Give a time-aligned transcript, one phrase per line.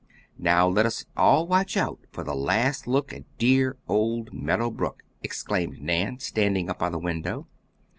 [0.39, 5.03] "Now, let us all watch out for the last look at dear old Meadow Brook,"
[5.21, 7.45] exclaimed Nan, standing up by the window.